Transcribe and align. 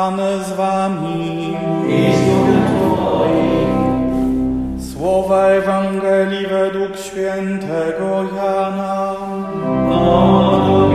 Pan 0.00 0.20
z 0.44 0.52
wami. 0.52 1.56
I 1.88 2.12
z. 2.16 2.20
Słowa 4.92 5.46
Ewangelii 5.46 6.46
według 6.46 6.96
świętego 6.96 8.24
Jana. 8.36 9.16
O. 9.90 10.90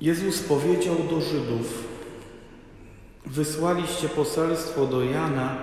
Jezus 0.00 0.42
powiedział 0.42 0.94
do 1.10 1.20
Żydów: 1.20 1.84
Wysłaliście 3.26 4.08
poselstwo 4.08 4.86
do 4.86 5.04
Jana 5.04 5.56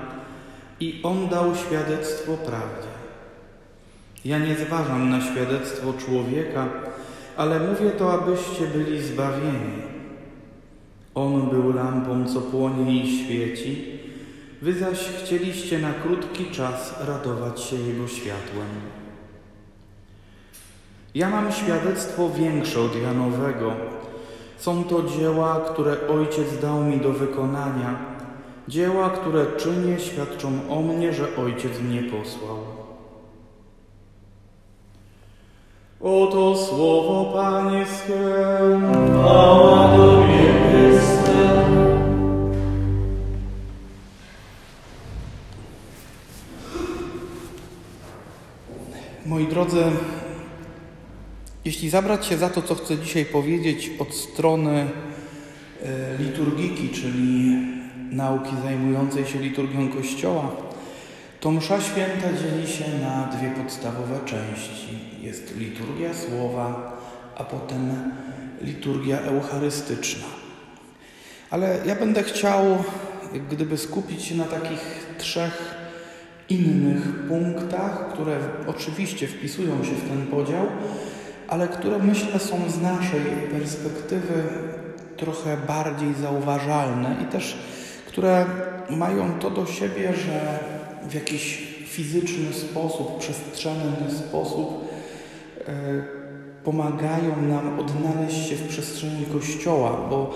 i 0.79 0.99
on 1.04 1.27
dał 1.27 1.55
świadectwo 1.55 2.33
prawdzie. 2.38 2.93
Ja 4.25 4.39
nie 4.39 4.55
zważam 4.55 5.09
na 5.09 5.21
świadectwo 5.21 5.93
człowieka, 5.93 6.67
ale 7.38 7.59
mówię 7.59 7.91
to, 7.91 8.13
abyście 8.13 8.67
byli 8.67 9.02
zbawieni. 9.02 9.85
On 11.16 11.49
był 11.49 11.73
lampą, 11.73 12.25
co 12.27 12.41
płonie 12.41 13.03
i 13.03 13.23
świeci, 13.23 13.99
wy 14.61 14.73
zaś 14.73 14.99
chcieliście 14.99 15.80
na 15.80 15.94
krótki 15.94 16.45
czas 16.45 16.95
radować 17.08 17.61
się 17.61 17.75
Jego 17.75 18.08
światłem. 18.08 18.67
Ja 21.16 21.30
mam 21.30 21.52
świadectwo 21.52 22.30
większe 22.30 22.81
od 22.81 22.95
Janowego. 22.95 23.73
Są 24.58 24.83
to 24.83 25.03
dzieła, 25.03 25.61
które 25.73 26.08
Ojciec 26.08 26.61
dał 26.61 26.83
mi 26.83 26.97
do 26.97 27.13
wykonania. 27.13 27.99
Dzieła, 28.67 29.09
które 29.09 29.45
czynię, 29.58 29.99
świadczą 29.99 30.70
o 30.70 30.81
mnie, 30.81 31.13
że 31.13 31.36
Ojciec 31.38 31.80
mnie 31.80 32.03
posłał. 32.03 32.84
Oto 36.02 36.58
słowo 36.58 37.34
Pańskie. 37.34 38.13
Chwała 39.12 39.98
Tobie, 39.98 40.53
Chryste. 40.70 41.66
Moi 49.25 49.47
drodzy, 49.47 49.84
jeśli 51.66 51.89
zabrać 51.89 52.25
się 52.25 52.38
za 52.38 52.50
to, 52.50 52.62
co 52.62 52.75
chcę 52.75 52.97
dzisiaj 52.97 53.25
powiedzieć 53.25 53.91
od 54.00 54.14
strony 54.14 54.88
e, 55.84 56.17
liturgiki, 56.19 56.89
czyli 56.89 57.56
nauki 58.12 58.52
zajmującej 58.64 59.25
się 59.25 59.39
liturgią 59.39 59.89
Kościoła, 59.89 60.52
to 61.45 61.51
msza 61.51 61.81
święta 61.81 62.27
dzieli 62.41 62.67
się 62.67 62.83
na 63.01 63.38
dwie 63.38 63.63
podstawowe 63.63 64.19
części. 64.25 64.99
Jest 65.21 65.57
liturgia 65.57 66.09
słowa, 66.13 66.97
a 67.38 67.43
potem 67.43 68.11
liturgia 68.61 69.19
eucharystyczna. 69.19 70.25
Ale 71.49 71.77
ja 71.85 71.95
będę 71.95 72.23
chciał, 72.23 72.63
gdyby 73.51 73.77
skupić 73.77 74.23
się 74.23 74.35
na 74.35 74.43
takich 74.43 75.07
trzech 75.17 75.75
innych 76.49 77.27
punktach, 77.27 78.13
które 78.13 78.38
oczywiście 78.67 79.27
wpisują 79.27 79.83
się 79.83 79.95
w 79.95 80.09
ten 80.09 80.27
podział, 80.27 80.66
ale 81.47 81.67
które 81.67 81.99
myślę 81.99 82.39
są 82.39 82.69
z 82.69 82.81
naszej 82.81 83.21
perspektywy 83.51 84.43
trochę 85.17 85.57
bardziej 85.67 86.13
zauważalne 86.13 87.16
i 87.23 87.25
też 87.25 87.57
które 88.07 88.45
mają 88.89 89.39
to 89.39 89.49
do 89.49 89.66
siebie, 89.66 90.13
że 90.13 90.59
w 91.09 91.14
jakiś 91.14 91.67
fizyczny 91.86 92.53
sposób, 92.53 93.20
przestrzenny 93.20 94.11
sposób 94.28 94.88
e, 95.67 95.73
pomagają 96.64 97.42
nam 97.42 97.80
odnaleźć 97.80 98.50
się 98.50 98.56
w 98.56 98.67
przestrzeni 98.67 99.25
Kościoła, 99.25 100.08
bo 100.09 100.34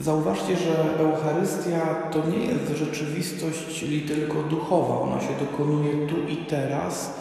Zauważcie, 0.00 0.56
że 0.56 0.98
Eucharystia 0.98 1.94
to 2.12 2.30
nie 2.30 2.46
jest 2.46 2.78
rzeczywistość 2.78 3.84
tylko 4.06 4.42
duchowa. 4.42 5.00
Ona 5.00 5.20
się 5.20 5.34
dokonuje 5.40 6.06
tu 6.06 6.16
i 6.28 6.36
teraz 6.36 7.14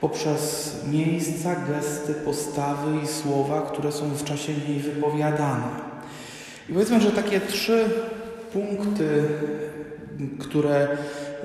poprzez 0.00 0.74
miejsca, 0.90 1.56
gesty, 1.68 2.14
postawy 2.14 2.90
i 3.04 3.06
słowa, 3.06 3.62
które 3.62 3.92
są 3.92 4.10
w 4.10 4.24
czasie 4.24 4.52
niej 4.68 4.78
wypowiadane. 4.78 5.66
I 6.68 6.72
powiedzmy, 6.72 7.00
że 7.00 7.10
takie 7.10 7.40
trzy 7.40 7.84
punkty, 8.52 9.24
które 10.38 10.88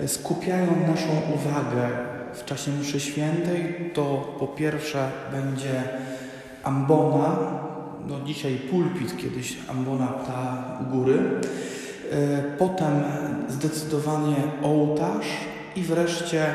skupiają 0.07 0.67
naszą 0.87 1.07
uwagę 1.35 1.89
w 2.33 2.45
czasie 2.45 2.71
mszy 2.71 2.99
świętej, 2.99 3.91
to 3.93 4.35
po 4.39 4.47
pierwsze 4.47 5.11
będzie 5.31 5.83
ambona, 6.63 7.37
no 8.07 8.15
dzisiaj 8.25 8.55
pulpit, 8.55 9.17
kiedyś 9.17 9.57
ambona 9.69 10.07
ta 10.07 10.63
u 10.81 10.95
góry. 10.95 11.19
E, 12.11 12.43
potem 12.57 13.03
zdecydowanie 13.49 14.35
ołtarz 14.63 15.27
i 15.75 15.81
wreszcie 15.81 16.45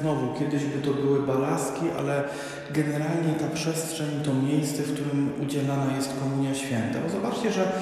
znowu, 0.00 0.34
kiedyś 0.38 0.64
by 0.64 0.82
to 0.82 0.94
były 0.94 1.22
balaski, 1.22 1.86
ale 1.98 2.24
generalnie 2.70 3.32
ta 3.40 3.48
przestrzeń 3.54 4.08
to 4.24 4.34
miejsce, 4.34 4.82
w 4.82 4.94
którym 4.94 5.32
udzielana 5.42 5.96
jest 5.96 6.12
Komunia 6.20 6.54
Święta. 6.54 6.98
Bo 7.04 7.10
zobaczcie, 7.10 7.52
że 7.52 7.72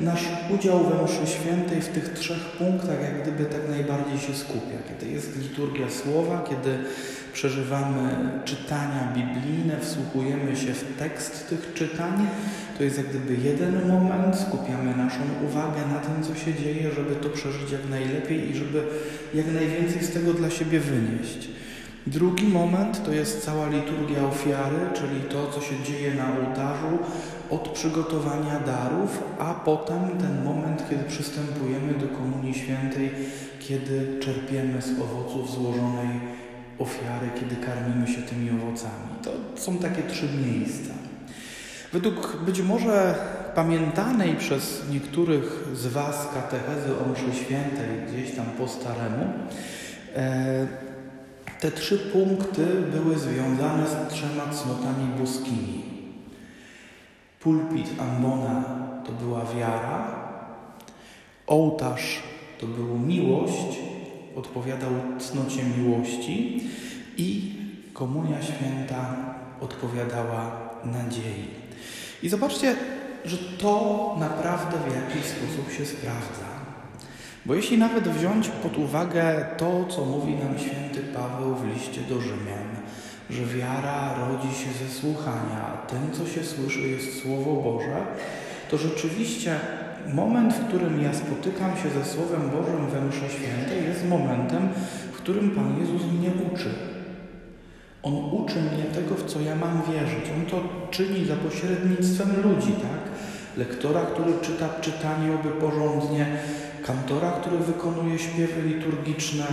nasz 0.00 0.24
udział 0.54 0.84
we 0.84 1.04
mszy 1.04 1.26
świętej 1.26 1.80
w 1.80 1.88
tych 1.88 2.08
trzech 2.08 2.38
punktach 2.58 3.02
jak 3.02 3.22
gdyby 3.22 3.44
tak 3.44 3.68
najbardziej 3.68 4.18
się 4.18 4.34
skupia. 4.34 4.78
Kiedy 4.88 5.12
jest 5.12 5.36
liturgia 5.36 5.90
słowa, 5.90 6.44
kiedy 6.48 6.78
przeżywamy 7.32 8.16
czytania 8.44 9.12
biblijne, 9.14 9.80
wsłuchujemy 9.80 10.56
się 10.56 10.72
w 10.72 10.98
tekst 10.98 11.48
tych 11.48 11.72
czytań, 11.74 12.26
to 12.78 12.84
jest 12.84 12.96
jak 12.96 13.06
gdyby 13.06 13.34
jeden 13.48 13.88
moment, 13.88 14.36
skupiamy 14.36 14.96
naszą 14.96 15.20
uwagę 15.48 15.80
na 15.92 15.98
tym, 15.98 16.22
co 16.22 16.34
się 16.44 16.54
dzieje, 16.54 16.90
żeby 16.90 17.14
to 17.14 17.28
przeżyć 17.28 17.70
jak 17.70 17.90
najlepiej 17.90 18.50
i 18.50 18.56
żeby 18.56 18.82
jak 19.34 19.46
najwięcej 19.52 20.04
z 20.04 20.12
tego 20.12 20.32
dla 20.32 20.50
siebie 20.50 20.80
wynieść. 20.80 21.48
Drugi 22.06 22.48
moment 22.48 23.04
to 23.04 23.12
jest 23.12 23.44
cała 23.44 23.68
liturgia 23.68 24.26
ofiary, 24.26 24.76
czyli 24.94 25.20
to, 25.20 25.50
co 25.50 25.60
się 25.60 25.82
dzieje 25.84 26.14
na 26.14 26.38
ołtarzu 26.38 26.98
od 27.50 27.68
przygotowania 27.68 28.60
darów, 28.60 29.22
a 29.38 29.54
potem 29.54 30.08
ten 30.20 30.44
moment, 30.44 30.82
kiedy 30.90 31.04
przystępujemy 31.04 31.94
do 31.94 32.08
Komunii 32.08 32.54
Świętej, 32.54 33.10
kiedy 33.60 34.20
czerpiemy 34.20 34.82
z 34.82 35.00
owoców 35.00 35.50
złożonej 35.50 36.20
ofiary, 36.78 37.30
kiedy 37.40 37.56
karmimy 37.56 38.08
się 38.08 38.22
tymi 38.22 38.50
owocami. 38.50 39.08
To 39.22 39.60
są 39.60 39.78
takie 39.78 40.02
trzy 40.02 40.28
miejsca. 40.46 40.94
Według 41.92 42.36
być 42.46 42.60
może 42.60 43.14
pamiętanej 43.54 44.36
przez 44.36 44.82
niektórych 44.90 45.64
z 45.74 45.86
Was 45.86 46.28
katechezy 46.34 46.98
o 46.98 47.12
mszy 47.12 47.44
świętej 47.44 47.88
gdzieś 48.08 48.36
tam 48.36 48.46
po 48.58 48.68
staremu, 48.68 49.24
e, 50.16 50.66
te 51.60 51.70
trzy 51.70 51.98
punkty 51.98 52.66
były 52.92 53.18
związane 53.18 53.86
z 53.86 54.12
trzema 54.12 54.52
cnotami 54.52 55.06
boskimi. 55.20 55.95
Pulpit 57.46 58.00
ambona 58.00 58.64
to 59.04 59.12
była 59.12 59.44
wiara, 59.56 60.14
ołtarz 61.46 62.22
to 62.60 62.66
było 62.66 62.98
miłość, 62.98 63.78
odpowiadał 64.36 64.90
cnocie 65.18 65.62
miłości 65.78 66.60
i 67.16 67.54
komunia 67.92 68.42
święta 68.42 69.16
odpowiadała 69.60 70.70
nadziei. 70.84 71.48
I 72.22 72.28
zobaczcie, 72.28 72.76
że 73.24 73.36
to 73.38 74.16
naprawdę 74.20 74.76
w 74.78 74.94
jakiś 74.94 75.24
sposób 75.30 75.72
się 75.78 75.86
sprawdza. 75.86 76.48
Bo 77.44 77.54
jeśli 77.54 77.78
nawet 77.78 78.08
wziąć 78.08 78.48
pod 78.48 78.78
uwagę 78.78 79.46
to, 79.58 79.84
co 79.88 80.04
mówi 80.04 80.34
nam 80.34 80.58
święty 80.58 81.00
Paweł 81.14 81.54
w 81.54 81.74
liście 81.74 82.00
do 82.00 82.20
Rzymian, 82.20 82.75
że 83.30 83.44
wiara 83.44 84.14
rodzi 84.18 84.54
się 84.54 84.84
ze 84.84 84.94
słuchania, 85.00 85.66
a 85.74 85.86
tym, 85.86 86.12
co 86.12 86.26
się 86.26 86.44
słyszy, 86.44 86.80
jest 86.80 87.22
Słowo 87.22 87.62
Boże, 87.62 88.06
to 88.70 88.78
rzeczywiście 88.78 89.60
moment, 90.14 90.54
w 90.54 90.68
którym 90.68 91.02
ja 91.02 91.14
spotykam 91.14 91.70
się 91.76 91.90
ze 91.90 92.04
Słowem 92.04 92.50
Bożym 92.50 92.86
we 92.90 93.00
mszy 93.00 93.34
świętej, 93.34 93.84
jest 93.84 94.08
momentem, 94.08 94.68
w 95.12 95.16
którym 95.16 95.50
Pan 95.50 95.78
Jezus 95.80 96.02
mnie 96.12 96.30
uczy. 96.52 96.70
On 98.02 98.14
uczy 98.14 98.58
mnie 98.62 98.84
tego, 98.94 99.14
w 99.14 99.24
co 99.24 99.40
ja 99.40 99.56
mam 99.56 99.82
wierzyć. 99.92 100.24
On 100.36 100.46
to 100.46 100.68
czyni 100.90 101.26
za 101.26 101.36
pośrednictwem 101.36 102.28
ludzi, 102.42 102.72
tak? 102.72 103.02
Lektora, 103.56 104.00
który 104.00 104.32
czyta 104.42 104.68
czytanie 104.80 105.34
oby 105.34 105.48
porządnie, 105.48 106.26
kantora, 106.86 107.30
który 107.30 107.58
wykonuje 107.58 108.18
śpiewy 108.18 108.62
liturgiczne, 108.62 109.44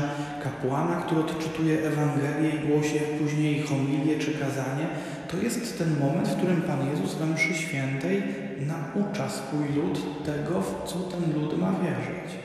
kapłana, 0.44 1.01
który 1.01 1.21
odczytuje 1.21 1.88
Ewangelię 1.88 2.50
i 2.50 2.68
głosi 2.68 3.00
później 3.19 3.63
homilię 3.63 4.19
czy 4.19 4.33
kazanie, 4.33 4.88
to 5.27 5.38
jest 5.38 5.77
ten 5.77 6.00
moment, 6.00 6.27
w 6.27 6.38
którym 6.38 6.62
Pan 6.62 6.89
Jezus 6.89 7.15
we 7.15 7.25
mszy 7.25 7.53
świętej 7.53 8.24
naucza 8.59 9.30
swój 9.30 9.68
lud 9.75 10.25
tego, 10.25 10.62
w 10.62 10.89
co 10.89 11.00
ten 11.00 11.33
lud 11.33 11.59
ma 11.59 11.71
wierzyć. 11.71 12.39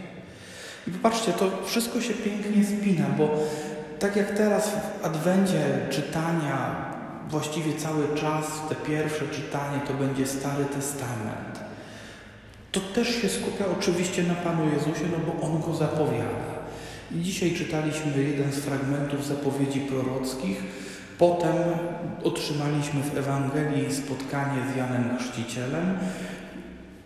I 0.86 0.90
popatrzcie, 0.90 1.32
to 1.32 1.50
wszystko 1.64 2.00
się 2.00 2.14
pięknie 2.14 2.64
spina, 2.64 3.06
bo 3.18 3.30
tak 3.98 4.16
jak 4.16 4.30
teraz 4.30 4.70
w 4.70 5.04
Adwencie 5.04 5.62
czytania 5.90 6.88
właściwie 7.30 7.76
cały 7.76 8.14
czas, 8.14 8.46
te 8.68 8.74
pierwsze 8.74 9.28
czytanie 9.28 9.80
to 9.88 9.94
będzie 9.94 10.26
Stary 10.26 10.64
Testament. 10.64 11.67
To 12.72 12.80
też 12.80 13.22
się 13.22 13.28
skupia 13.28 13.64
oczywiście 13.78 14.22
na 14.22 14.34
Panu 14.34 14.64
Jezusie, 14.64 15.04
no 15.12 15.18
bo 15.26 15.46
On 15.46 15.60
go 15.60 15.74
zapowiada. 15.74 16.48
I 17.12 17.20
dzisiaj 17.20 17.54
czytaliśmy 17.54 18.22
jeden 18.22 18.52
z 18.52 18.58
fragmentów 18.58 19.26
zapowiedzi 19.26 19.80
prorockich. 19.80 20.62
Potem 21.18 21.56
otrzymaliśmy 22.24 23.02
w 23.02 23.18
Ewangelii 23.18 23.94
spotkanie 23.94 24.62
z 24.72 24.76
Janem 24.76 25.18
Chrzcicielem. 25.18 25.98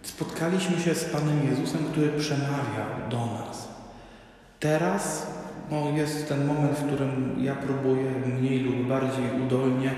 Spotkaliśmy 0.03 0.81
się 0.81 0.95
z 0.95 1.05
Panem 1.05 1.47
Jezusem, 1.51 1.85
który 1.93 2.09
przemawiał 2.09 3.09
do 3.11 3.27
nas. 3.27 3.69
Teraz 4.61 5.27
no, 5.71 5.91
jest 5.97 6.29
ten 6.29 6.47
moment, 6.47 6.79
w 6.79 6.87
którym 6.87 7.37
ja 7.45 7.55
próbuję 7.55 8.11
mniej 8.27 8.61
lub 8.61 8.87
bardziej 8.87 9.25
udolnie 9.47 9.95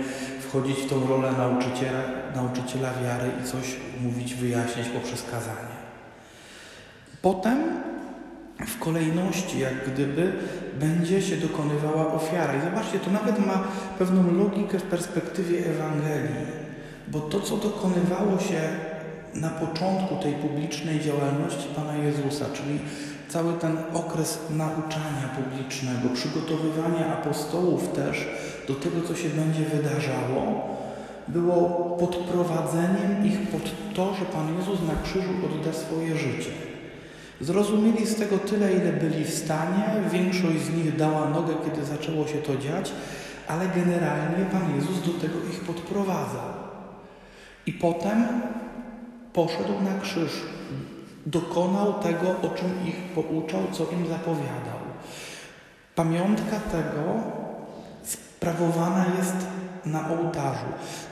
wchodzić 0.55 0.79
w 0.79 0.91
tą 0.91 1.07
rolę 1.07 1.33
nauczyciela, 1.33 2.03
nauczyciela 2.35 2.93
wiary 3.03 3.31
i 3.43 3.49
coś 3.49 3.77
mówić, 4.01 4.35
wyjaśnić 4.35 4.89
poprzez 4.89 5.23
kazanie. 5.23 5.75
Potem 7.23 7.59
w 8.67 8.79
kolejności, 8.79 9.59
jak 9.59 9.93
gdyby, 9.93 10.33
będzie 10.81 11.23
się 11.23 11.37
dokonywała 11.37 12.13
ofiara. 12.13 12.55
I 12.57 12.61
zobaczcie, 12.61 12.99
to 12.99 13.11
nawet 13.11 13.47
ma 13.47 13.65
pewną 13.99 14.35
logikę 14.39 14.79
w 14.79 14.83
perspektywie 14.83 15.67
Ewangelii, 15.67 16.47
bo 17.09 17.21
to, 17.21 17.41
co 17.41 17.57
dokonywało 17.57 18.39
się 18.39 18.61
na 19.35 19.51
początku 19.51 20.17
tej 20.17 20.33
publicznej 20.33 21.01
działalności 21.01 21.69
Pana 21.77 21.97
Jezusa, 21.97 22.45
czyli 22.53 22.79
cały 23.35 23.53
ten 23.53 23.77
okres 23.95 24.39
nauczania 24.51 25.29
publicznego, 25.37 26.09
przygotowywania 26.15 27.07
apostołów 27.07 27.89
też 27.93 28.29
do 28.69 28.75
tego, 28.75 29.09
co 29.09 29.15
się 29.17 29.29
będzie 29.29 29.65
wydarzało, 29.65 30.77
było 31.29 31.61
podprowadzeniem 32.01 33.27
ich 33.27 33.49
pod 33.49 33.63
to, 33.95 34.15
że 34.15 34.25
Pan 34.25 34.57
Jezus 34.59 34.79
na 34.89 35.03
krzyżu 35.03 35.31
odda 35.47 35.73
swoje 35.73 36.17
życie. 36.17 36.51
Zrozumieli 37.41 38.07
z 38.07 38.17
tego 38.17 38.39
tyle, 38.39 38.73
ile 38.73 38.93
byli 38.93 39.25
w 39.25 39.35
stanie. 39.35 39.85
Większość 40.13 40.61
z 40.61 40.75
nich 40.75 40.97
dała 40.97 41.31
nogę, 41.31 41.55
kiedy 41.65 41.87
zaczęło 41.87 42.27
się 42.27 42.39
to 42.39 42.57
dziać, 42.57 42.93
ale 43.49 43.69
generalnie 43.69 44.45
Pan 44.53 44.77
Jezus 44.77 45.03
do 45.07 45.21
tego 45.21 45.39
ich 45.53 45.61
podprowadzał. 45.61 46.51
I 47.67 47.73
potem 47.73 48.27
poszedł 49.33 49.73
na 49.85 50.01
krzyż, 50.01 50.33
dokonał 51.27 51.95
tego, 51.95 52.31
o 52.31 52.49
czym 52.55 52.87
ich 52.87 52.97
pouczał, 53.15 53.61
co 53.73 53.87
im 53.91 54.07
zapowiadał. 54.07 54.79
Pamiątka 55.95 56.61
tego 56.61 57.03
sprawowana 58.05 59.05
jest 59.19 59.37
na 59.87 60.09
ołtarzu. 60.09 60.67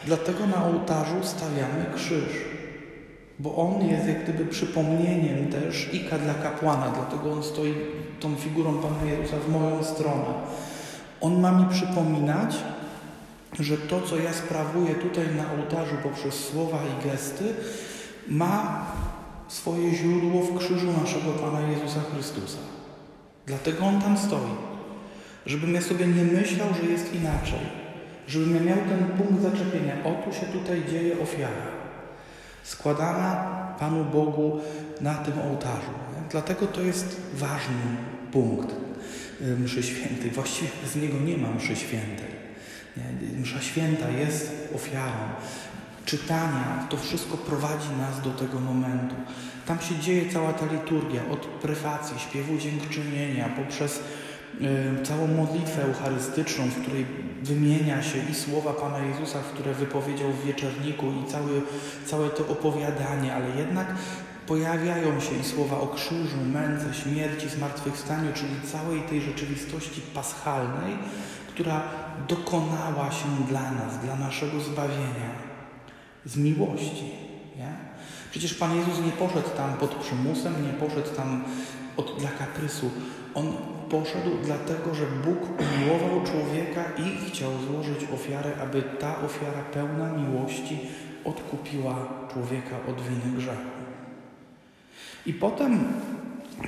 Dlatego 0.06 0.46
na 0.46 0.64
ołtarzu 0.64 1.16
stawiamy 1.22 1.86
krzyż, 1.94 2.44
bo 3.38 3.56
on 3.56 3.88
jest 3.88 4.08
jak 4.08 4.22
gdyby 4.22 4.44
przypomnieniem 4.44 5.50
też 5.50 5.94
ika 5.94 6.18
dla 6.18 6.34
kapłana, 6.34 6.92
dlatego 6.94 7.32
on 7.32 7.42
stoi 7.42 7.74
tą 8.20 8.34
figurą 8.34 8.78
Pana 8.78 9.10
Jezusa 9.10 9.36
w 9.36 9.48
moją 9.48 9.84
stronę. 9.84 10.24
On 11.20 11.40
ma 11.40 11.52
mi 11.52 11.66
przypominać, 11.70 12.56
że 13.60 13.76
to, 13.76 14.00
co 14.00 14.16
ja 14.16 14.32
sprawuję 14.32 14.94
tutaj 14.94 15.26
na 15.36 15.62
ołtarzu 15.62 15.96
poprzez 16.02 16.34
słowa 16.34 16.78
i 16.78 17.08
gesty, 17.08 17.54
ma 18.28 18.86
swoje 19.52 19.94
źródło 19.94 20.42
w 20.42 20.58
krzyżu 20.58 20.92
naszego 21.00 21.32
Pana 21.32 21.60
Jezusa 21.60 22.00
Chrystusa. 22.12 22.58
Dlatego 23.46 23.84
On 23.84 24.00
tam 24.00 24.18
stoi. 24.18 24.54
Żebym 25.46 25.74
ja 25.74 25.80
sobie 25.80 26.06
nie 26.06 26.24
myślał, 26.24 26.68
że 26.82 26.90
jest 26.90 27.14
inaczej. 27.14 27.58
Żebym 28.26 28.54
ja 28.54 28.62
miał 28.62 28.76
ten 28.76 29.06
punkt 29.06 29.42
zaczepienia. 29.42 29.94
Oto 30.04 30.32
się 30.32 30.46
tutaj 30.46 30.82
dzieje 30.90 31.20
ofiara. 31.22 31.66
Składana 32.62 33.34
Panu 33.78 34.04
Bogu 34.04 34.60
na 35.00 35.14
tym 35.14 35.34
ołtarzu. 35.38 35.92
Dlatego 36.30 36.66
to 36.66 36.80
jest 36.80 37.20
ważny 37.34 37.82
punkt 38.32 38.74
y, 39.40 39.56
mszy 39.56 39.82
świętej. 39.82 40.30
Właściwie 40.30 40.70
z 40.92 40.96
niego 40.96 41.18
nie 41.20 41.36
ma 41.36 41.50
mszy 41.50 41.76
świętej. 41.76 42.32
Msza 43.42 43.60
święta 43.60 44.10
jest 44.10 44.68
ofiarą 44.74 45.22
czytania, 46.04 46.86
to 46.88 46.96
wszystko 46.96 47.36
prowadzi 47.36 47.88
nas 47.98 48.20
do 48.20 48.30
tego 48.30 48.60
momentu. 48.60 49.14
Tam 49.66 49.80
się 49.80 49.98
dzieje 49.98 50.32
cała 50.32 50.52
ta 50.52 50.66
liturgia, 50.66 51.22
od 51.30 51.46
prefacji, 51.46 52.18
śpiewu 52.18 52.58
dziękczynienia, 52.58 53.48
poprzez 53.48 54.00
y, 54.60 55.04
całą 55.04 55.26
modlitwę 55.26 55.84
eucharystyczną, 55.84 56.64
w 56.64 56.82
której 56.82 57.06
wymienia 57.42 58.02
się 58.02 58.18
i 58.30 58.34
słowa 58.34 58.72
Pana 58.72 58.98
Jezusa, 58.98 59.38
które 59.54 59.74
wypowiedział 59.74 60.32
w 60.32 60.46
wieczerniku 60.46 61.06
i 61.06 61.30
cały, 61.30 61.62
całe 62.06 62.30
to 62.30 62.48
opowiadanie, 62.48 63.34
ale 63.34 63.56
jednak 63.56 63.86
pojawiają 64.46 65.20
się 65.20 65.34
i 65.40 65.44
słowa 65.44 65.80
o 65.80 65.86
krzyżu, 65.86 66.36
męce, 66.52 66.94
śmierci, 66.94 67.48
zmartwychwstaniu, 67.48 68.32
czyli 68.34 68.72
całej 68.72 69.00
tej 69.00 69.20
rzeczywistości 69.20 70.00
paschalnej, 70.14 70.98
która 71.48 71.82
dokonała 72.28 73.10
się 73.12 73.28
dla 73.48 73.70
nas, 73.70 73.98
dla 74.04 74.16
naszego 74.16 74.60
zbawienia 74.60 75.51
z 76.24 76.36
miłości. 76.36 77.10
Nie? 77.58 77.72
Przecież 78.30 78.54
Pan 78.54 78.76
Jezus 78.76 79.04
nie 79.06 79.12
poszedł 79.12 79.48
tam 79.56 79.74
pod 79.74 79.94
przymusem, 79.94 80.66
nie 80.66 80.72
poszedł 80.72 81.16
tam 81.16 81.44
od, 81.96 82.18
dla 82.18 82.30
kaprysu. 82.30 82.90
On 83.34 83.52
poszedł 83.90 84.30
dlatego, 84.44 84.94
że 84.94 85.06
Bóg 85.24 85.38
umiłował 85.60 86.26
człowieka 86.26 86.84
i 86.98 87.30
chciał 87.30 87.50
złożyć 87.66 87.98
ofiarę, 88.14 88.50
aby 88.62 88.82
ta 88.82 89.22
ofiara 89.22 89.62
pełna 89.72 90.12
miłości 90.12 90.78
odkupiła 91.24 92.08
człowieka 92.32 92.76
od 92.88 93.00
winy 93.00 93.36
grzechu. 93.36 93.70
I 95.26 95.32
potem, 95.32 95.84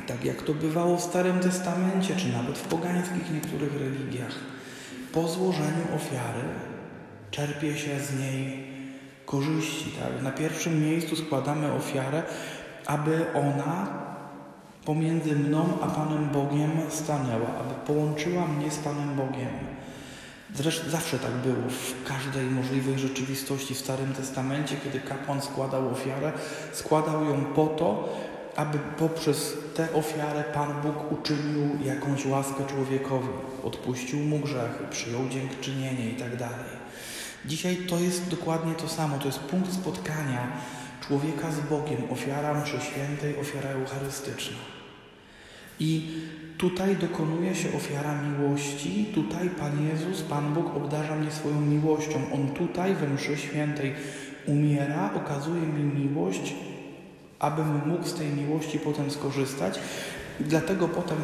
tak 0.07 0.25
jak 0.25 0.43
to 0.43 0.55
bywało 0.55 0.97
w 0.97 1.03
Starym 1.03 1.41
Testamencie, 1.41 2.17
czy 2.17 2.29
nawet 2.29 2.59
w 2.59 2.69
pogańskich 2.69 3.33
niektórych 3.35 3.81
religiach, 3.81 4.35
po 5.13 5.29
złożeniu 5.29 5.85
ofiary 5.97 6.43
czerpie 7.31 7.79
się 7.79 8.01
z 8.01 8.19
niej 8.19 8.64
korzyści. 9.27 9.91
Tak? 9.91 10.23
Na 10.23 10.31
pierwszym 10.31 10.83
miejscu 10.83 11.17
składamy 11.17 11.73
ofiarę, 11.73 12.23
aby 12.87 13.27
ona 13.35 13.87
pomiędzy 14.85 15.37
mną 15.37 15.79
a 15.83 15.87
Panem 15.87 16.29
Bogiem 16.31 16.71
stanęła, 16.89 17.49
aby 17.61 17.75
połączyła 17.87 18.47
mnie 18.47 18.71
z 18.71 18.79
Panem 18.79 19.17
Bogiem. 19.17 19.75
Zresztą 20.55 20.91
zawsze 20.91 21.19
tak 21.19 21.33
było 21.33 21.69
w 21.69 22.09
każdej 22.09 22.47
możliwej 22.47 22.99
rzeczywistości 22.99 23.75
w 23.75 23.79
Starym 23.79 24.13
Testamencie, 24.13 24.77
kiedy 24.85 25.01
kapłan 25.01 25.43
składał 25.43 25.89
ofiarę, 25.89 26.33
składał 26.73 27.25
ją 27.25 27.45
po 27.45 27.67
to, 27.67 28.09
aby 28.57 28.79
poprzez 28.99 29.57
tę 29.75 29.93
ofiarę 29.93 30.45
Pan 30.55 30.83
Bóg 30.83 31.13
uczynił 31.13 31.69
jakąś 31.85 32.27
łaskę 32.27 32.67
człowiekowi, 32.67 33.29
odpuścił 33.65 34.19
mu 34.19 34.39
grzechy, 34.39 34.85
przyjął 34.91 35.29
dziękczynienie 35.29 36.11
itd. 36.11 36.49
Dzisiaj 37.47 37.77
to 37.77 37.99
jest 37.99 38.29
dokładnie 38.29 38.75
to 38.75 38.89
samo. 38.89 39.19
To 39.19 39.27
jest 39.27 39.39
punkt 39.39 39.73
spotkania 39.73 40.53
człowieka 41.09 41.53
z 41.53 41.61
Bogiem, 41.61 42.03
ofiara 42.11 42.55
mszy 42.63 42.81
świętej, 42.81 43.41
ofiara 43.41 43.71
eucharystyczna. 43.71 44.57
I 45.81 46.07
tutaj 46.59 46.97
dokonuje 46.97 47.55
się 47.55 47.69
ofiara 47.77 48.23
miłości, 48.23 49.07
tutaj 49.15 49.51
Pan 49.51 49.89
Jezus, 49.89 50.23
Pan 50.23 50.55
Bóg 50.55 50.77
obdarza 50.77 51.15
mnie 51.15 51.31
swoją 51.31 51.61
miłością. 51.61 52.21
On 52.35 52.49
tutaj 52.49 52.95
we 52.95 53.09
mszy 53.09 53.37
świętej 53.37 53.95
umiera, 54.47 55.11
okazuje 55.15 55.63
mi 55.63 56.01
miłość, 56.01 56.55
abym 57.39 57.89
mógł 57.89 58.09
z 58.09 58.15
tej 58.15 58.29
miłości 58.29 58.79
potem 58.79 59.11
skorzystać. 59.11 59.79
Dlatego 60.41 60.89
potem 60.89 61.19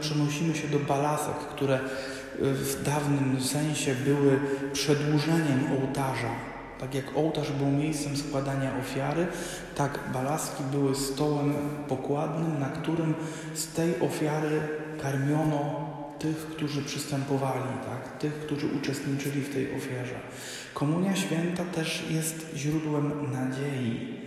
przenosimy 0.00 0.54
się 0.54 0.68
do 0.68 0.78
balasek, 0.78 1.34
które 1.34 1.80
w 2.40 2.82
dawnym 2.84 3.40
sensie 3.40 3.94
były 3.94 4.40
przedłużeniem 4.72 5.60
ołtarza. 5.80 6.30
Tak 6.80 6.94
jak 6.94 7.16
ołtarz 7.16 7.52
był 7.52 7.66
miejscem 7.66 8.16
składania 8.16 8.70
ofiary, 8.80 9.26
tak 9.74 9.98
balaski 10.12 10.62
były 10.72 10.94
stołem 10.94 11.54
pokładnym, 11.88 12.60
na 12.60 12.68
którym 12.68 13.14
z 13.54 13.66
tej 13.66 14.00
ofiary 14.00 14.60
karmiono 15.02 15.92
tych, 16.18 16.36
którzy 16.36 16.82
przystępowali, 16.82 17.64
tak? 17.86 18.18
tych, 18.18 18.34
którzy 18.34 18.66
uczestniczyli 18.66 19.40
w 19.40 19.54
tej 19.54 19.76
ofierze. 19.76 20.14
Komunia 20.74 21.16
święta 21.16 21.64
też 21.64 22.04
jest 22.10 22.46
źródłem 22.56 23.32
nadziei. 23.32 24.18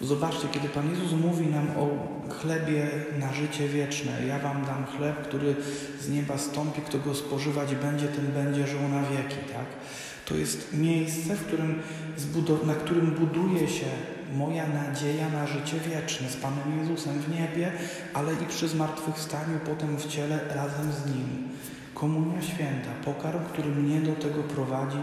Zobaczcie, 0.00 0.48
kiedy 0.52 0.68
Pan 0.68 0.90
Jezus 0.90 1.12
mówi 1.12 1.46
nam 1.46 1.66
o 1.70 2.15
chlebie 2.30 2.88
na 3.18 3.32
życie 3.32 3.68
wieczne, 3.68 4.26
ja 4.26 4.38
wam 4.38 4.64
dam 4.64 4.86
chleb, 4.86 5.22
który 5.22 5.54
z 6.00 6.08
nieba 6.08 6.38
stąpi, 6.38 6.80
kto 6.80 6.98
go 6.98 7.14
spożywać 7.14 7.74
będzie, 7.74 8.08
ten 8.08 8.26
będzie 8.26 8.66
żył 8.66 8.80
na 8.88 9.02
wieki, 9.02 9.52
tak? 9.52 9.66
To 10.24 10.34
jest 10.34 10.74
miejsce, 10.74 11.36
w 11.36 11.46
którym 11.46 11.82
na 12.66 12.74
którym 12.74 13.10
buduje 13.10 13.68
się 13.68 13.86
moja 14.34 14.66
nadzieja 14.66 15.28
na 15.28 15.46
życie 15.46 15.80
wieczne 15.80 16.28
z 16.28 16.36
Panem 16.36 16.78
Jezusem 16.78 17.20
w 17.20 17.30
niebie, 17.30 17.72
ale 18.14 18.32
i 18.32 18.46
przy 18.48 18.68
zmartwychwstaniu 18.68 19.58
potem 19.66 19.96
w 19.96 20.06
ciele 20.06 20.40
razem 20.54 20.92
z 20.92 21.06
Nim. 21.06 21.48
Komunia 21.94 22.42
święta, 22.42 22.90
pokarm, 23.04 23.44
który 23.44 23.68
mnie 23.68 24.00
do 24.00 24.12
tego 24.12 24.42
prowadzi, 24.42 24.98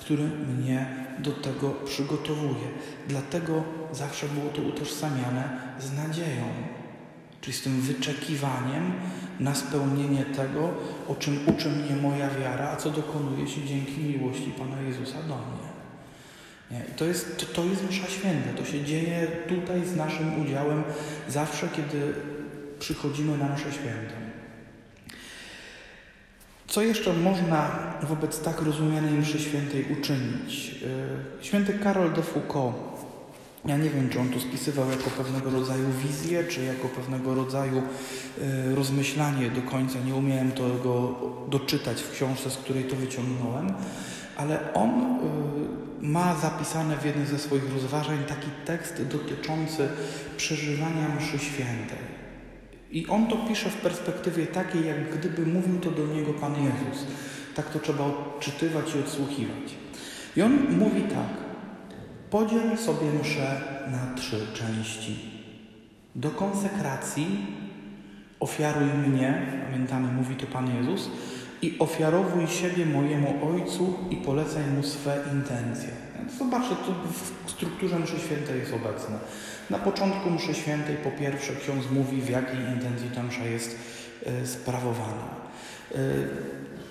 który 0.00 0.24
mnie 0.24 1.03
do 1.18 1.32
tego 1.32 1.70
przygotowuje. 1.70 2.68
Dlatego 3.08 3.64
zawsze 3.92 4.26
było 4.28 4.50
to 4.50 4.62
utożsamiane 4.62 5.58
z 5.80 5.92
nadzieją, 5.92 6.44
czyli 7.40 7.56
z 7.56 7.62
tym 7.62 7.80
wyczekiwaniem 7.80 8.92
na 9.40 9.54
spełnienie 9.54 10.24
tego, 10.24 10.70
o 11.08 11.14
czym 11.14 11.38
uczy 11.46 11.68
mnie 11.68 11.96
moja 12.02 12.30
wiara, 12.30 12.70
a 12.70 12.76
co 12.76 12.90
dokonuje 12.90 13.48
się 13.48 13.64
dzięki 13.64 14.00
miłości 14.00 14.52
Pana 14.58 14.80
Jezusa 14.80 15.18
do 15.22 15.34
mnie. 15.34 15.74
Nie? 16.70 16.80
To 16.96 17.04
jest, 17.04 17.36
to, 17.36 17.46
to 17.46 17.64
jest 17.64 17.90
msza 17.90 18.06
święta. 18.08 18.48
To 18.56 18.64
się 18.64 18.84
dzieje 18.84 19.26
tutaj 19.48 19.86
z 19.86 19.96
naszym 19.96 20.42
udziałem 20.42 20.82
zawsze, 21.28 21.68
kiedy 21.68 22.14
przychodzimy 22.78 23.38
na 23.38 23.54
mszę 23.54 23.72
świętą. 23.72 24.14
Co 26.74 26.82
jeszcze 26.82 27.12
można 27.12 27.70
wobec 28.02 28.40
tak 28.40 28.60
rozumianej 28.60 29.12
mszy 29.12 29.38
świętej 29.38 29.86
uczynić? 29.98 30.74
E, 31.40 31.44
święty 31.44 31.78
Karol 31.78 32.12
de 32.12 32.22
Foucault, 32.22 32.74
ja 33.64 33.76
nie 33.76 33.90
wiem, 33.90 34.08
czy 34.08 34.20
on 34.20 34.28
to 34.28 34.40
spisywał 34.40 34.90
jako 34.90 35.10
pewnego 35.10 35.50
rodzaju 35.50 35.84
wizję, 36.02 36.44
czy 36.44 36.64
jako 36.64 36.88
pewnego 36.88 37.34
rodzaju 37.34 37.82
e, 38.42 38.74
rozmyślanie 38.74 39.50
do 39.50 39.62
końca. 39.62 39.98
Nie 40.06 40.14
umiałem 40.14 40.52
tego 40.52 41.14
doczytać 41.48 42.02
w 42.02 42.12
książce, 42.12 42.50
z 42.50 42.56
której 42.56 42.84
to 42.84 42.96
wyciągnąłem, 42.96 43.74
ale 44.36 44.74
on 44.74 44.90
e, 44.90 45.16
ma 46.00 46.36
zapisane 46.36 46.96
w 46.96 47.04
jednym 47.04 47.26
ze 47.26 47.38
swoich 47.38 47.72
rozważań 47.72 48.18
taki 48.28 48.48
tekst 48.64 49.02
dotyczący 49.02 49.88
przeżywania 50.36 51.16
mszy 51.18 51.38
świętej. 51.38 52.23
I 52.94 53.06
on 53.06 53.26
to 53.26 53.36
pisze 53.36 53.70
w 53.70 53.76
perspektywie 53.76 54.46
takiej, 54.46 54.86
jak 54.86 55.18
gdyby 55.18 55.46
mówił 55.46 55.80
to 55.80 55.90
do 55.90 56.06
niego 56.06 56.34
Pan 56.34 56.54
Jezus. 56.54 57.06
Tak 57.54 57.70
to 57.70 57.78
trzeba 57.78 58.04
odczytywać 58.04 58.94
i 58.94 58.98
odsłuchiwać. 58.98 59.74
I 60.36 60.42
on 60.42 60.78
mówi 60.78 61.02
tak. 61.02 61.44
Podziel 62.30 62.78
sobie 62.78 63.06
mszę 63.22 63.60
na 63.90 64.14
trzy 64.16 64.46
części. 64.54 65.16
Do 66.14 66.30
konsekracji 66.30 67.46
ofiaruj 68.40 68.88
mnie, 69.08 69.46
pamiętamy, 69.64 70.12
mówi 70.12 70.36
to 70.36 70.46
Pan 70.46 70.76
Jezus, 70.76 71.10
i 71.64 71.78
ofiarowuj 71.78 72.46
siebie 72.46 72.86
mojemu 72.86 73.34
Ojcu 73.48 73.94
i 74.10 74.16
polecaj 74.16 74.66
Mu 74.76 74.82
swe 74.82 75.18
intencje. 75.32 75.88
Zobaczcie, 76.38 76.74
to 76.74 76.92
w 77.46 77.50
strukturze 77.50 77.98
mszy 77.98 78.18
świętej 78.18 78.58
jest 78.58 78.72
obecne. 78.72 79.18
Na 79.70 79.78
początku 79.78 80.30
mszy 80.30 80.54
świętej 80.54 80.96
po 80.96 81.10
pierwsze 81.10 81.52
ksiądz 81.56 81.84
mówi, 81.90 82.22
w 82.22 82.28
jakiej 82.28 82.60
intencji 82.74 83.10
ta 83.14 83.22
msza 83.22 83.44
jest 83.44 83.78
y, 84.42 84.46
sprawowana. 84.46 85.28
Y, 85.94 85.98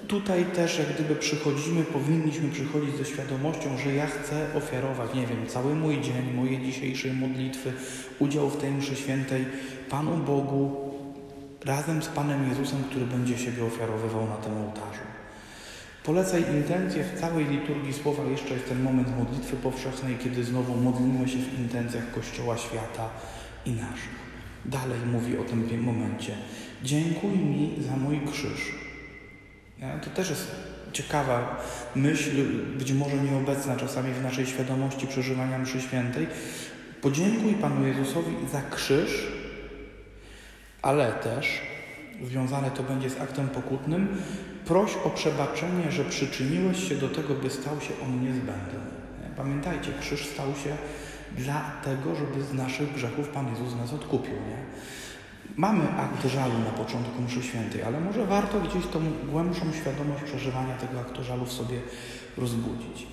tutaj 0.08 0.46
też, 0.46 0.80
jak 0.80 0.94
gdyby 0.94 1.16
przychodzimy, 1.16 1.84
powinniśmy 1.84 2.50
przychodzić 2.50 2.96
ze 2.96 3.06
świadomością, 3.06 3.78
że 3.78 3.94
ja 3.94 4.08
chcę 4.08 4.48
ofiarować, 4.58 5.14
nie 5.14 5.28
wiem, 5.28 5.48
cały 5.48 5.76
mój 5.76 6.02
dzień, 6.02 6.34
moje 6.36 6.60
dzisiejsze 6.60 7.14
modlitwy, 7.14 7.74
udział 8.20 8.50
w 8.50 8.58
tej 8.58 8.72
mszy 8.72 8.96
świętej 8.96 9.46
Panu 9.90 10.18
Bogu, 10.18 10.83
razem 11.66 12.04
z 12.04 12.08
Panem 12.08 12.50
Jezusem, 12.50 12.84
który 12.84 13.06
będzie 13.06 13.38
siebie 13.38 13.66
ofiarowywał 13.66 14.28
na 14.28 14.36
tym 14.36 14.58
ołtarzu. 14.58 15.04
Polecaj 16.04 16.44
intencje 16.54 17.04
w 17.04 17.20
całej 17.20 17.46
liturgii 17.46 17.94
słowa. 17.94 18.24
Jeszcze 18.24 18.54
jest 18.54 18.70
ten 18.70 18.84
moment 18.84 19.18
modlitwy 19.18 19.56
powszechnej, 19.56 20.18
kiedy 20.18 20.44
znowu 20.44 20.76
modlimy 20.76 21.30
się 21.30 21.38
w 21.38 21.60
intencjach 21.60 22.12
Kościoła 22.12 22.58
świata 22.58 23.10
i 23.66 23.72
naszych. 23.72 24.24
Dalej 24.66 25.00
mówi 25.12 25.38
o 25.38 25.44
tym 25.44 25.84
momencie. 25.84 26.34
Dziękuj 26.84 27.30
mi 27.30 27.76
za 27.90 27.98
mój 27.98 28.22
krzyż. 28.32 28.76
To 30.04 30.10
też 30.10 30.30
jest 30.30 30.52
ciekawa 30.94 31.64
myśl, 31.96 32.32
być 32.78 32.92
może 32.92 33.18
nieobecna 33.18 33.76
czasami 33.76 34.14
w 34.14 34.24
naszej 34.24 34.46
świadomości 34.46 35.08
przeżywania 35.08 35.60
mszy 35.60 35.82
świętej. 35.82 36.28
Podziękuj 37.02 37.54
Panu 37.54 37.88
Jezusowi 37.88 38.36
za 38.52 38.62
krzyż, 38.62 39.28
ale 40.84 41.12
też 41.12 41.62
związane 42.24 42.72
to 42.72 42.84
będzie 42.84 43.10
z 43.10 43.22
aktem 43.22 43.50
pokutnym, 43.50 44.22
proś 44.66 44.96
o 45.06 45.10
przebaczenie, 45.10 45.92
że 45.92 46.06
przyczyniłeś 46.06 46.90
się 46.90 46.96
do 46.96 47.10
tego, 47.10 47.34
by 47.34 47.50
stał 47.50 47.82
się 47.82 47.94
on 48.04 48.22
niezbędny. 48.22 48.80
Pamiętajcie, 49.38 49.90
krzyż 50.02 50.28
stał 50.28 50.48
się 50.48 50.78
dlatego, 51.38 52.16
żeby 52.16 52.44
z 52.44 52.54
naszych 52.54 52.94
grzechów 52.94 53.30
Pan 53.30 53.48
Jezus 53.50 53.76
nas 53.76 53.94
odkupił. 53.94 54.34
Nie? 54.34 54.58
Mamy 55.56 55.84
akt 55.98 56.26
żalu 56.26 56.60
na 56.60 56.84
początku 56.84 57.22
mszy 57.22 57.44
świętej, 57.44 57.84
ale 57.84 58.00
może 58.00 58.26
warto 58.26 58.60
gdzieś 58.60 58.88
tą 58.88 59.00
głębszą 59.32 59.74
świadomość 59.74 60.24
przeżywania 60.24 60.76
tego 60.78 61.00
aktu 61.00 61.24
żalu 61.24 61.46
w 61.46 61.52
sobie 61.52 61.80
rozbudzić. 62.38 63.08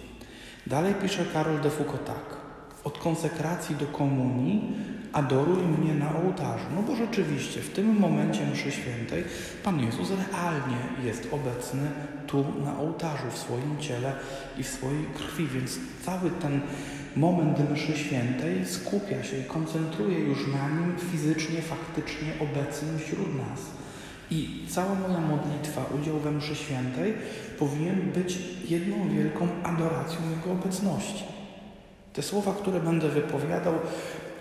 Dalej 0.66 0.94
pisze 0.94 1.24
Karol 1.32 1.60
de 1.60 1.70
Foucault 1.70 2.04
tak. 2.04 2.39
Od 2.84 2.98
konsekracji 2.98 3.76
do 3.76 3.86
komunii 3.86 4.74
adoruj 5.12 5.56
mnie 5.56 5.94
na 5.94 6.16
ołtarzu. 6.16 6.64
No 6.76 6.82
bo 6.82 6.96
rzeczywiście 6.96 7.60
w 7.60 7.70
tym 7.70 7.98
momencie 7.98 8.46
mszy 8.46 8.72
świętej 8.72 9.24
Pan 9.64 9.80
Jezus 9.80 10.08
realnie 10.10 10.76
jest 11.04 11.28
obecny 11.32 11.90
tu 12.26 12.44
na 12.64 12.78
ołtarzu, 12.78 13.30
w 13.30 13.38
swoim 13.38 13.78
ciele 13.80 14.12
i 14.58 14.62
w 14.62 14.68
swojej 14.68 15.04
krwi, 15.04 15.46
więc 15.46 15.78
cały 16.04 16.30
ten 16.30 16.60
moment 17.16 17.70
mszy 17.70 17.98
świętej 17.98 18.66
skupia 18.66 19.22
się 19.22 19.38
i 19.38 19.44
koncentruje 19.44 20.18
już 20.18 20.46
na 20.46 20.68
nim 20.68 20.94
fizycznie, 21.12 21.62
faktycznie 21.62 22.32
obecnym 22.40 22.98
wśród 22.98 23.36
nas. 23.38 23.60
I 24.30 24.66
cała 24.68 24.94
moja 24.94 25.20
modlitwa, 25.20 25.84
udział 26.00 26.18
we 26.18 26.32
mszy 26.32 26.56
świętej 26.56 27.14
powinien 27.58 28.00
być 28.00 28.38
jedną 28.68 29.08
wielką 29.08 29.48
adoracją 29.62 30.18
Jego 30.30 30.52
obecności. 30.52 31.39
Te 32.12 32.22
słowa, 32.22 32.54
które 32.54 32.80
będę 32.80 33.08
wypowiadał, 33.08 33.74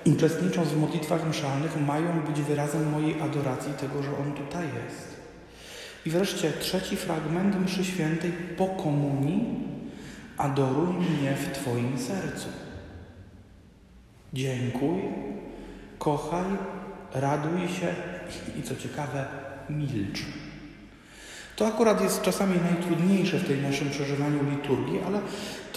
uczestnicząc 0.06 0.70
w 0.70 0.78
modlitwach 0.78 1.30
mszalnych, 1.30 1.82
mają 1.88 2.22
być 2.22 2.42
wyrazem 2.42 2.92
mojej 2.92 3.22
adoracji 3.22 3.74
tego, 3.74 4.04
że 4.04 4.10
On 4.18 4.32
tutaj 4.34 4.66
jest. 4.86 5.20
I 6.06 6.10
wreszcie 6.10 6.52
trzeci 6.52 6.96
fragment 6.96 7.66
mszy 7.66 7.86
świętej 7.86 8.32
po 8.32 8.68
komunii 8.68 9.70
adoruj 10.38 10.94
mnie 10.94 11.36
w 11.36 11.58
Twoim 11.58 12.00
sercu. 12.00 12.48
Dziękuj, 14.34 15.02
kochaj, 16.00 16.46
raduj 17.14 17.68
się 17.68 17.96
i 18.60 18.64
co 18.64 18.76
ciekawe, 18.76 19.26
milcz. 19.70 20.20
To 21.56 21.68
akurat 21.68 22.02
jest 22.02 22.22
czasami 22.22 22.56
najtrudniejsze 22.62 23.38
w 23.38 23.48
tej 23.48 23.58
naszym 23.58 23.90
przeżywaniu 23.90 24.40
liturgii, 24.52 25.00
ale 25.08 25.22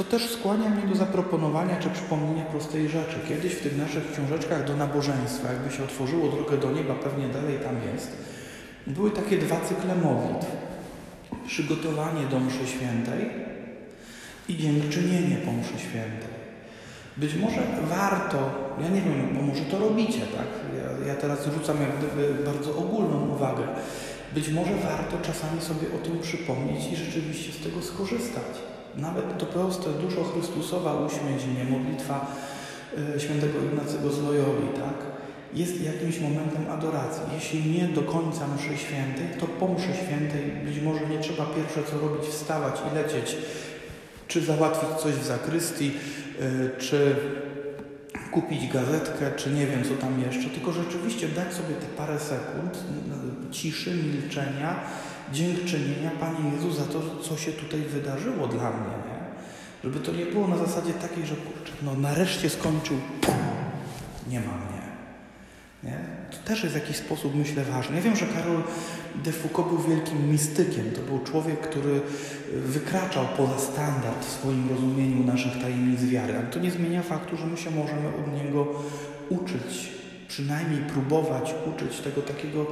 to 0.04 0.10
też 0.10 0.30
skłania 0.30 0.70
mnie 0.70 0.86
do 0.86 0.94
zaproponowania 0.94 1.76
czy 1.76 1.90
przypomnienia 1.90 2.44
prostej 2.44 2.88
rzeczy. 2.88 3.16
Kiedyś 3.28 3.52
w 3.52 3.62
tych 3.62 3.78
naszych 3.78 4.12
książeczkach 4.12 4.66
do 4.66 4.76
nabożeństwa, 4.76 5.52
jakby 5.52 5.70
się 5.70 5.84
otworzyło 5.84 6.28
drogę 6.28 6.56
do 6.56 6.72
nieba, 6.72 6.94
pewnie 6.94 7.28
dalej 7.28 7.58
tam 7.58 7.76
jest, 7.94 8.16
były 8.86 9.10
takie 9.10 9.38
dwa 9.38 9.60
cykle 9.60 9.94
modlitw. 9.94 10.46
Przygotowanie 11.46 12.26
do 12.26 12.40
mszy 12.40 12.66
świętej 12.66 13.30
i 14.48 14.56
dziękczynienie 14.56 15.36
po 15.36 15.52
mszy 15.52 15.78
świętej. 15.78 16.32
Być 17.16 17.34
może 17.34 17.62
warto, 17.82 18.38
ja 18.82 18.88
nie 18.88 19.00
wiem, 19.00 19.34
bo 19.34 19.42
może 19.42 19.62
to 19.62 19.78
robicie, 19.78 20.20
tak? 20.20 20.48
Ja, 20.76 21.06
ja 21.06 21.14
teraz 21.14 21.48
rzucam 21.54 21.76
jak 21.80 21.90
gdyby 21.98 22.44
bardzo 22.44 22.76
ogólną 22.76 23.28
uwagę. 23.34 23.62
Być 24.34 24.48
może 24.48 24.74
warto 24.74 25.18
czasami 25.22 25.60
sobie 25.60 25.86
o 25.96 26.06
tym 26.06 26.18
przypomnieć 26.18 26.92
i 26.92 26.96
rzeczywiście 26.96 27.52
z 27.52 27.64
tego 27.64 27.82
skorzystać. 27.82 28.71
Nawet 28.96 29.38
to 29.38 29.46
proste, 29.46 29.90
dużo 29.90 30.24
Chrystusowa 30.24 30.94
uśmiercenie, 30.94 31.64
modlitwa 31.70 32.36
y, 33.16 33.20
świętego 33.20 33.58
Ignacego 33.64 34.10
z 34.10 34.22
Loyoli, 34.22 34.68
tak? 34.74 34.94
Jest 35.54 35.80
jakimś 35.80 36.20
momentem 36.20 36.70
adoracji. 36.70 37.22
Jeśli 37.34 37.70
nie 37.70 37.88
do 37.88 38.02
końca 38.02 38.40
mszy 38.56 38.78
świętej, 38.78 39.26
to 39.40 39.46
po 39.46 39.68
mszy 39.68 39.94
świętej 40.06 40.42
być 40.64 40.80
może 40.80 41.06
nie 41.06 41.18
trzeba 41.18 41.46
pierwsze 41.46 41.82
co 41.90 42.08
robić, 42.08 42.28
wstawać 42.28 42.74
i 42.92 42.94
lecieć, 42.94 43.36
czy 44.28 44.40
załatwić 44.40 44.90
coś 45.02 45.12
w 45.12 45.24
zakrystii, 45.24 45.90
y, 46.40 46.80
czy 46.80 47.16
kupić 48.32 48.72
gazetkę, 48.72 49.32
czy 49.36 49.50
nie 49.50 49.66
wiem 49.66 49.84
co 49.84 49.94
tam 49.94 50.20
jeszcze, 50.20 50.50
tylko 50.50 50.72
rzeczywiście 50.72 51.28
dać 51.28 51.54
sobie 51.54 51.74
te 51.74 51.86
parę 51.96 52.18
sekund 52.18 52.78
ciszy, 53.50 53.90
milczenia, 53.90 54.80
dziękczynienia 55.32 56.10
Panie 56.20 56.50
Jezu 56.54 56.72
za 56.72 56.84
to, 56.84 57.00
co 57.22 57.36
się 57.36 57.52
tutaj 57.52 57.80
wydarzyło 57.80 58.46
dla 58.46 58.70
mnie. 58.70 58.96
Nie? 59.08 59.22
Żeby 59.84 60.00
to 60.00 60.12
nie 60.12 60.26
było 60.26 60.48
na 60.48 60.56
zasadzie 60.56 60.92
takiej, 60.92 61.26
że 61.26 61.34
kurczę, 61.36 61.72
no 61.82 61.94
nareszcie 61.94 62.50
skończył, 62.50 62.96
pum, 63.20 63.34
nie 64.28 64.40
ma 64.40 64.46
mnie. 64.46 64.82
Nie? 65.82 65.98
To 66.30 66.48
też 66.48 66.62
jest 66.62 66.74
w 66.74 66.80
jakiś 66.80 66.96
sposób, 66.96 67.34
myślę, 67.34 67.64
ważne. 67.64 67.96
Ja 67.96 68.02
wiem, 68.02 68.16
że 68.16 68.26
Karol 68.26 68.62
de 69.24 69.32
Foucault 69.32 69.68
był 69.68 69.78
wielkim 69.78 70.30
mistykiem. 70.30 70.90
To 70.90 71.00
był 71.00 71.18
człowiek, 71.18 71.60
który 71.60 72.00
wykraczał 72.54 73.24
poza 73.36 73.58
standard 73.58 74.24
w 74.24 74.30
swoim 74.30 74.68
rozumieniu 74.70 75.24
naszych 75.24 75.62
tajemnic 75.62 76.04
wiary. 76.04 76.36
Ale 76.38 76.46
to 76.46 76.58
nie 76.58 76.70
zmienia 76.70 77.02
faktu, 77.02 77.36
że 77.36 77.46
my 77.46 77.56
się 77.56 77.70
możemy 77.70 78.08
od 78.08 78.44
niego 78.44 78.68
uczyć, 79.28 79.92
przynajmniej 80.28 80.80
próbować 80.80 81.54
uczyć 81.74 82.00
tego 82.00 82.22
takiego 82.22 82.66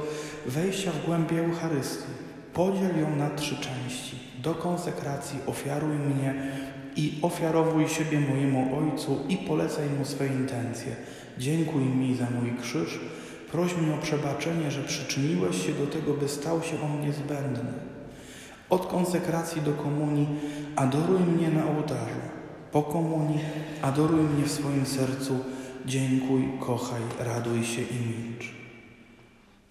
wejścia 0.45 0.91
w 0.91 1.05
głębię 1.05 1.39
Eucharystii. 1.45 2.20
Podziel 2.53 2.99
ją 3.01 3.15
na 3.15 3.29
trzy 3.29 3.55
części. 3.55 4.19
Do 4.43 4.53
konsekracji 4.53 5.39
ofiaruj 5.45 5.95
mnie 5.95 6.33
i 6.95 7.19
ofiarowuj 7.21 7.87
siebie 7.87 8.19
mojemu 8.19 8.77
Ojcu 8.77 9.19
i 9.29 9.37
polecaj 9.37 9.89
Mu 9.89 10.05
swe 10.05 10.27
intencje. 10.27 10.95
Dziękuj 11.37 11.81
mi 11.81 12.15
za 12.15 12.27
mój 12.29 12.51
krzyż, 12.61 12.99
proś 13.51 13.77
mnie 13.77 13.93
o 13.93 13.97
przebaczenie, 13.97 14.71
że 14.71 14.83
przyczyniłeś 14.83 15.65
się 15.65 15.73
do 15.73 15.87
tego, 15.87 16.13
by 16.13 16.29
stał 16.29 16.61
się 16.61 16.81
on 16.81 17.01
niezbędny. 17.01 17.73
Od 18.69 18.87
konsekracji 18.87 19.61
do 19.61 19.73
komunii 19.73 20.27
adoruj 20.75 21.19
mnie 21.19 21.49
na 21.49 21.67
ołtarzu. 21.67 22.21
Po 22.71 22.83
komunii 22.83 23.39
adoruj 23.81 24.23
mnie 24.23 24.43
w 24.43 24.51
swoim 24.51 24.85
sercu. 24.85 25.39
Dziękuj, 25.85 26.49
kochaj, 26.59 27.01
raduj 27.19 27.63
się 27.63 27.81
i 27.81 27.95
milcz. 27.95 28.60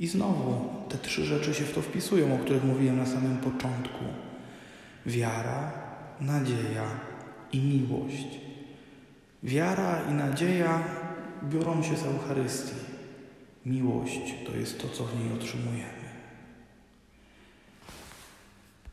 I 0.01 0.07
znowu 0.07 0.69
te 0.89 0.99
trzy 0.99 1.25
rzeczy 1.25 1.55
się 1.55 1.65
w 1.65 1.75
to 1.75 1.83
wpisują, 1.83 2.35
o 2.35 2.39
których 2.39 2.65
mówiłem 2.65 2.97
na 2.97 3.07
samym 3.07 3.37
początku. 3.37 4.05
Wiara, 5.07 5.73
nadzieja 6.21 6.85
i 7.53 7.61
miłość. 7.61 8.41
Wiara 9.43 10.03
i 10.11 10.13
nadzieja 10.13 10.85
biorą 11.43 11.83
się 11.83 11.97
z 11.97 12.03
Eucharystii. 12.03 12.75
Miłość 13.67 14.35
to 14.47 14.57
jest 14.57 14.83
to, 14.83 14.89
co 14.89 15.05
w 15.05 15.21
niej 15.21 15.33
otrzymujemy. 15.33 16.00